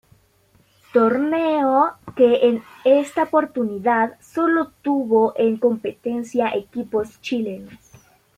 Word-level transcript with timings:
Torneo 0.93 1.91
que 2.15 2.47
en 2.49 2.63
esta 2.85 3.21
oportunidad 3.21 4.19
sólo 4.19 4.71
tuvo 4.81 5.35
en 5.37 5.57
competencia 5.57 6.49
equipos 6.55 7.21
chilenos. 7.21 7.75